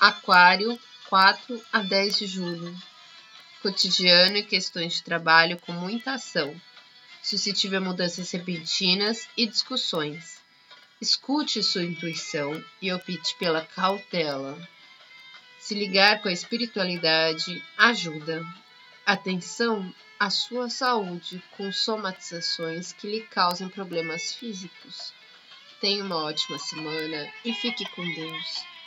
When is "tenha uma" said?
25.78-26.16